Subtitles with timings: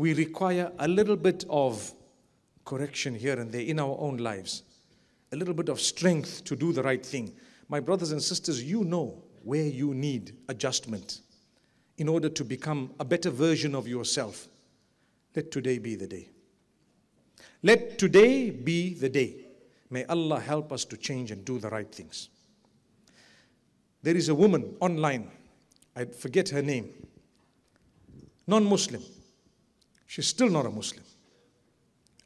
[0.00, 1.92] we require a little bit of
[2.64, 4.62] correction here and there in our own lives,
[5.30, 7.30] a little bit of strength to do the right thing.
[7.68, 11.20] My brothers and sisters, you know where you need adjustment
[11.98, 14.48] in order to become a better version of yourself.
[15.36, 16.30] Let today be the day.
[17.62, 19.34] Let today be the day.
[19.90, 22.30] May Allah help us to change and do the right things.
[24.02, 25.30] There is a woman online,
[25.94, 26.88] I forget her name,
[28.46, 29.02] non Muslim.
[30.10, 31.04] She's still not a Muslim.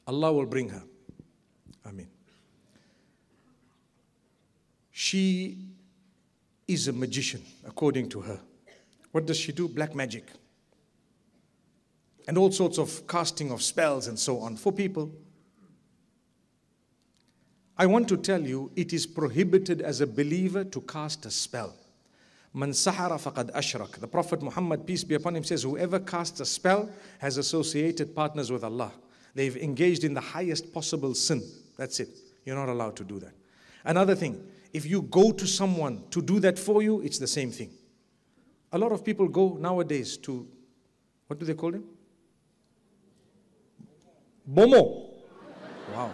[0.06, 0.82] Allah will bring her.
[1.84, 2.08] Amen.
[4.90, 5.58] She
[6.66, 8.40] is a magician, according to her.
[9.12, 9.68] What does she do?
[9.68, 10.24] Black magic.
[12.26, 15.12] And all sorts of casting of spells and so on for people.
[17.76, 21.74] I want to tell you, it is prohibited as a believer to cast a spell.
[22.56, 23.98] Man sahara faqad ashrak.
[23.98, 28.52] The Prophet Muhammad, peace be upon him, says, Whoever casts a spell has associated partners
[28.52, 28.92] with Allah.
[29.34, 31.42] They've engaged in the highest possible sin.
[31.76, 32.10] That's it.
[32.44, 33.32] You're not allowed to do that.
[33.84, 34.40] Another thing,
[34.72, 37.70] if you go to someone to do that for you, it's the same thing.
[38.72, 40.46] A lot of people go nowadays to,
[41.26, 41.84] what do they call them?
[44.48, 45.10] Bomo.
[45.92, 46.12] Wow.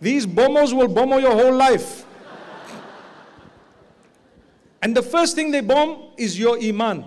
[0.00, 2.06] These bomos will bomo your whole life.
[4.82, 7.04] And the first thing they bomb is your iman.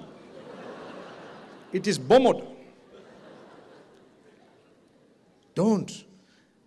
[1.72, 2.44] It is bombed.
[5.56, 6.06] Don't.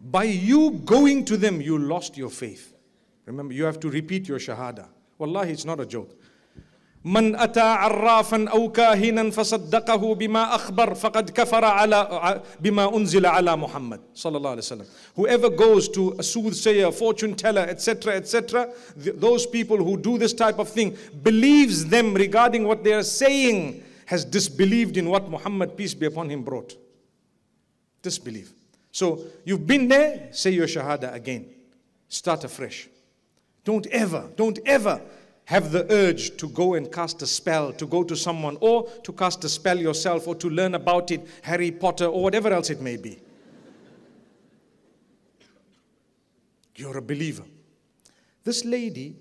[0.01, 2.75] By you going to them, you lost your faith.
[3.27, 4.89] Remember, you have to repeat your shahada.
[5.19, 6.15] Wallahi, it's not a joke.
[7.05, 14.01] من أتى عرافا أو كاهنا فصدقه بما أخبر فقد كفر على بما أنزل على محمد
[14.15, 14.87] صلى الله عليه وسلم.
[15.17, 20.59] Whoever goes to a soothsayer, fortune teller, etc., etc., those people who do this type
[20.59, 25.93] of thing, believes them regarding what they are saying, has disbelieved in what Muhammad, peace
[25.93, 26.75] be upon him, brought.
[28.03, 28.53] Disbelieve.
[28.93, 31.47] So you've been there, say your shahada again.
[32.09, 32.89] Start afresh.
[33.64, 35.01] Don't ever, don't ever
[35.47, 39.13] have the urge to go and cast a spell, to go to someone, or to
[39.13, 42.81] cast a spell yourself, or to learn about it, Harry Potter, or whatever else it
[42.81, 43.19] may be.
[46.77, 47.45] You're a believer.
[48.43, 49.17] This lady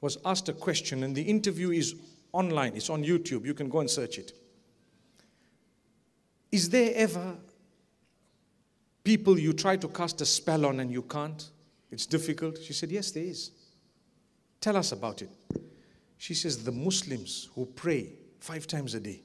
[0.00, 1.96] was asked a question, and the interview is
[2.32, 3.44] online, it's on YouTube.
[3.44, 4.32] You can go and search it.
[6.50, 7.36] Is there ever
[9.04, 11.50] people you try to cast a spell on and you can't?
[11.90, 12.58] It's difficult.
[12.62, 13.50] She said, Yes, there is.
[14.60, 15.30] Tell us about it.
[16.18, 19.22] She says, The Muslims who pray five times a day.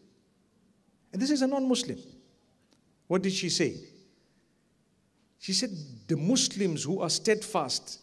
[1.12, 1.98] And this is a non Muslim.
[3.08, 3.76] What did she say?
[5.40, 5.72] She said,
[6.08, 8.00] The Muslims who are steadfast,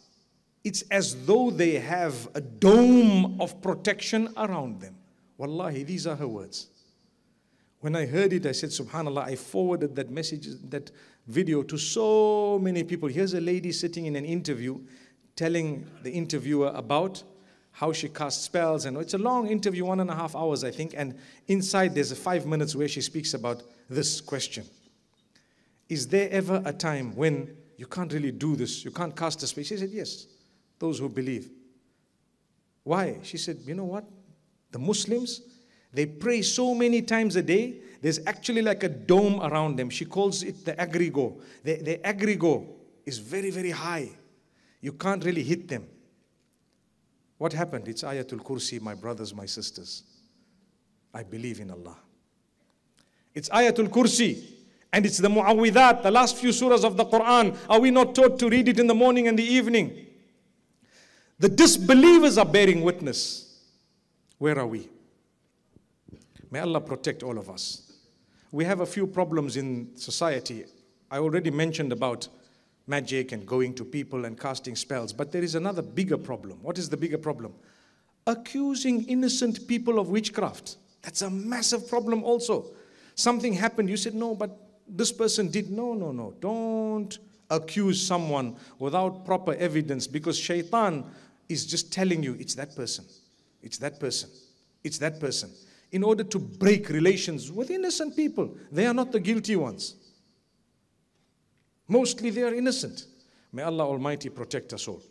[0.63, 4.95] it's as though they have a dome of protection around them.
[5.37, 6.67] Wallahi, these are her words.
[7.79, 10.91] When I heard it, I said, Subhanallah, I forwarded that message, that
[11.25, 13.09] video to so many people.
[13.09, 14.79] Here's a lady sitting in an interview
[15.35, 17.23] telling the interviewer about
[17.71, 18.85] how she casts spells.
[18.85, 20.93] And it's a long interview, one and a half hours, I think.
[20.95, 21.17] And
[21.47, 24.65] inside, there's a five minutes where she speaks about this question
[25.89, 28.85] Is there ever a time when you can't really do this?
[28.85, 29.63] You can't cast a spell?
[29.63, 30.27] She said, Yes,
[30.79, 31.49] those who believe.
[32.83, 33.17] Why?
[33.23, 34.05] She said, You know what?
[34.71, 35.41] The Muslims,
[35.93, 39.89] they pray so many times a day, there's actually like a dome around them.
[39.89, 41.39] She calls it the egregore.
[41.63, 42.65] The, the egregore
[43.05, 44.09] is very, very high.
[44.79, 45.87] You can't really hit them.
[47.41, 47.87] What happened?
[47.87, 50.03] It's Ayatul Kursi, my brothers, my sisters.
[51.11, 51.97] I believe in Allah.
[53.33, 54.43] It's Ayatul Kursi.
[54.93, 57.57] And it's the Mu'awwidat, the last few surahs of the Quran.
[57.67, 60.05] Are we not taught to read it in the morning and the evening?
[61.39, 63.59] The disbelievers are bearing witness.
[64.37, 64.87] Where are we?
[66.51, 67.91] May Allah protect all of us.
[68.51, 70.65] We have a few problems in society.
[71.09, 72.27] I already mentioned about
[72.91, 75.11] magic and going to people and casting spells.
[75.13, 76.59] But there is another bigger problem.
[76.61, 77.53] What is the bigger problem?
[78.27, 80.75] Accusing innocent people of witchcraft.
[81.01, 82.55] That's a massive problem also.
[83.15, 84.51] Something happened, you said, no, but
[84.87, 85.71] this person did.
[85.71, 86.33] No, no, no.
[86.39, 87.17] Don't
[87.49, 91.03] accuse someone without proper evidence because shaitan
[91.49, 93.05] is just telling you it's that person.
[93.63, 94.29] It's that person.
[94.83, 95.49] It's that person.
[95.91, 99.95] In order to break relations with innocent people, they are not the guilty ones.
[101.91, 103.05] Mostly they are innocent.
[103.51, 105.03] May Allah Almighty protect us all.